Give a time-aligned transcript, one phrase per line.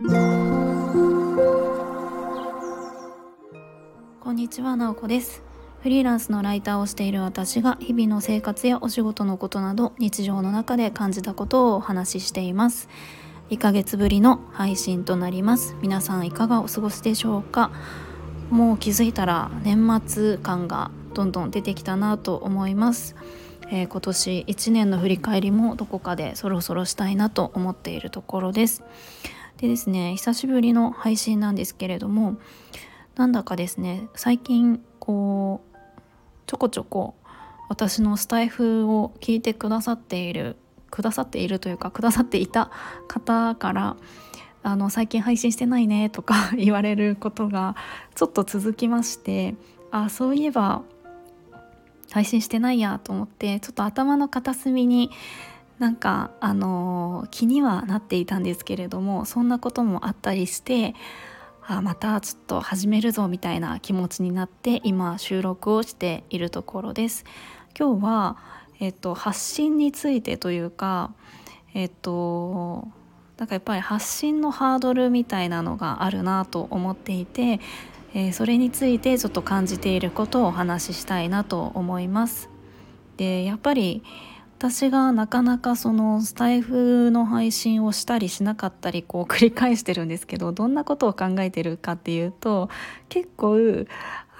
[0.00, 0.04] こ
[4.30, 5.42] んにちは、なおこです。
[5.82, 12.88] フリーランスのライターをしている私が日々の生活やお仕事のことなど日常の中で感じたことをお話ししています。
[13.50, 15.74] 1ヶ月ぶりの配信となります。
[15.82, 17.72] 皆さんいかがお過ごしでしょうか？
[18.50, 23.16] もう気づいたら年末感がどんどん出てきたなと思います、
[23.72, 28.84] えー、今年1年の振り返りもどこかでそろそろしたいなと思っているところです。
[29.58, 32.36] でですね久しぶりの配信なんですけれども
[33.16, 35.76] なんだかですね最近こう
[36.46, 37.14] ちょこちょこ
[37.68, 40.56] 私のスタイフを聞いてくださっている
[40.90, 42.70] くださっているというかくださっていた
[43.08, 43.96] 方から
[44.62, 47.74] あの最近配信してないねとか 言われることが
[48.14, 49.54] ちょっと続きまして
[49.90, 50.82] あそういえば
[52.10, 55.10] 配信してないやと思ってちょっと頭の片隅に
[55.78, 60.94] なんかあの気にはなっていたんですけれどもそんなこともあったりして
[61.66, 67.24] あまたちょっと始めるぞみたいな気持ちになって今収録をしているところです。
[67.78, 68.36] 今日は、
[68.80, 71.12] えっと、発信についてというか
[71.74, 72.88] えっと
[73.36, 77.60] なんかやっぱり発信のハードルみたいなのがあるなと思っていて、
[78.14, 82.48] えー、それについてちょっと感じていることをお話ししたいなと思います。
[83.16, 84.02] でやっぱり
[84.58, 92.68] 私がなかなかそのスタイフの配信をしたりしなかったりこう繰り返してるんですけどどんなことを考えてるかっていうと
[93.08, 93.86] 結構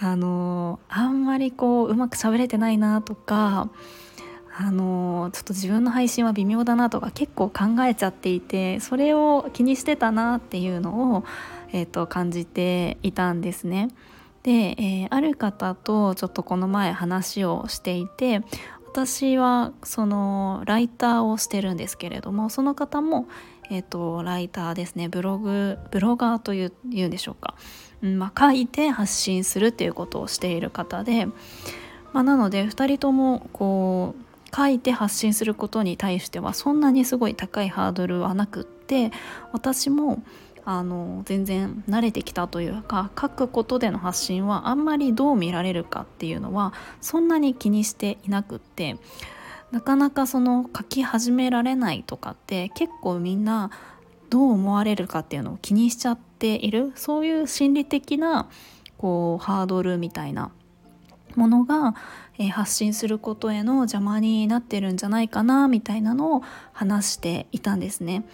[0.00, 3.70] あのあんまりこううまく喋れてないなとか
[4.56, 11.24] あのちょっと自分の配信は微妙だなとか結構考えちゃっていてそれを気にしてたなっていうのを、
[11.72, 13.90] えーと、感じていたんですね。
[14.42, 18.42] で、えー、ある方とちょっとこの前話をしていて
[18.90, 23.28] 私はそのライターをしてるんですけれどもその方も、
[23.70, 25.08] えーと、ライターですね。
[25.08, 27.54] ブログブロガーといういうんでしょうか、
[28.02, 39.12] うんまあ、書いて発信するっていうことをしている方で、まあ、なので2人ともこう書いて発信することに対してはそんなにすごい高いハードルはなくって
[39.52, 40.22] 私も
[40.70, 48.98] あの全然慣れてきたというか書くことでの発信はあんまりどう見られるかっていうのはそんなに気にしていなくって
[49.70, 53.70] なかなかその書き始められないとかって結構みんな
[54.28, 58.50] どう思われるかっていうのを気にしちゃっているそういう心理的な
[58.98, 60.50] こうハードルみたいな
[61.34, 61.94] ものが、
[62.38, 66.42] えー、発信することへの邪魔になってるんじゃないかなみたいなのを
[66.74, 68.24] 話していたんですね。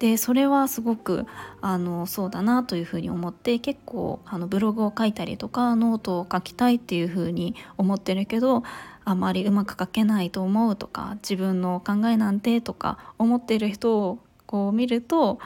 [0.00, 1.26] でそれはすごく
[1.60, 8.64] あのそうだなというふうに思って結構あのブログを書いたりとかノートを書きたいっていうふうに思ってるけど
[9.04, 15.38] あまりうまく書けないと思うとか自分の考えなんてとか思ってる人をこう見ると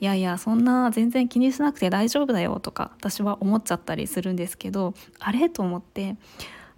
[0.00, 6.16] いやいやそんな全然気にしなくて大丈夫だよとか私は思っちゃったりするんですけどあれと思って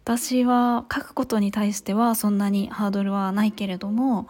[0.02, 4.28] 私は書くことに対してはそんなにハードルはないけれども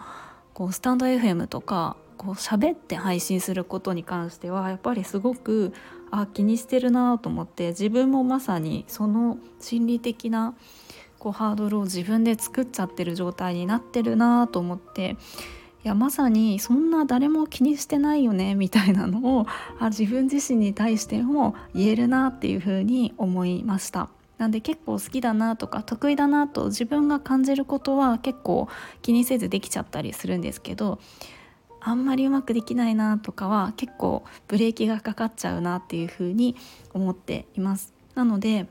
[0.53, 5.73] こうスタンド FM とかこう喋って配信することに関してはやっぱりすごく
[6.13, 10.55] あ気にしてるなと思って自分もまさにその心理的な
[11.19, 15.17] こうハードルを自分で作っちゃってる状態になってるなと思って
[15.85, 19.47] いやまさにそんな誰も気にしてないよねみたいなのを
[19.81, 24.09] あ自分自身に対しても言えるなっていうふうに思いました。
[24.39, 28.67] なんで結構好きだなとか得意だなと自分が感じることは結構
[29.01, 30.99] 気にせずできちゃったりするんですけど
[31.85, 36.57] あんまりうまくできないなとかは結構ブレーキがかかっちゃうなっていうふうに
[36.95, 37.93] 思っています。
[38.15, 38.67] なので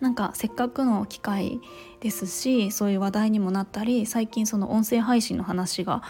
[0.00, 1.60] なんかせっかくの機会
[2.00, 6.02] ですしそういう話題にもなったり最近その音声配信の話が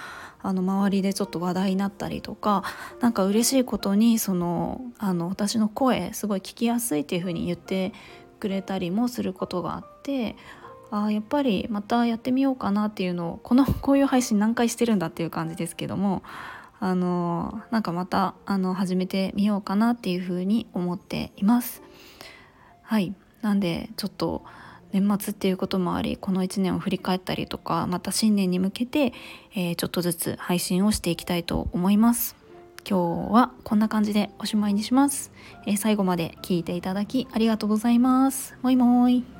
[0.42, 2.64] あの周りでちょっと話題になったりとか
[3.00, 7.92] 何か嬉しいことにそのあの私の声すごい聞きやすいっていうふうに言って
[8.40, 10.36] くれたりもすることがあって
[10.90, 16.22] あやっぱりまたやってみようかなっていうのをこの こういう配信何回してるんだっていう感じですけども
[16.78, 21.82] あのなんかまたあの始めてみようかなっていうふうに思っています。
[22.82, 24.42] はいなんでちょっと
[24.92, 29.12] 年末っていうこともありこの1年を振り返ったりとかまた新年に向けて、
[29.54, 32.36] えー、ちょっとずつ配信をしていきたいと思います。
[32.88, 35.32] 今日はこんな感じでおしまいにします。
[35.66, 38.56] えー、最後まで聞いていただきありがとうございます。
[38.62, 39.35] もいもい。